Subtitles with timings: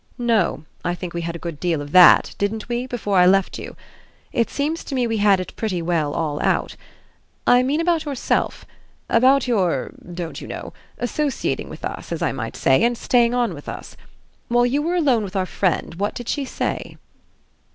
[0.17, 2.87] "No; I think we had a good deal of that didn't we?
[2.87, 3.75] before I left you.
[4.33, 6.75] It seems to me we had it pretty well all out.
[7.45, 8.65] I mean about yourself,
[9.09, 10.73] about your don't you know?
[10.97, 13.95] associating with us, as I might say, and staying on with us.
[14.47, 16.97] While you were alone with our friend what did she say?"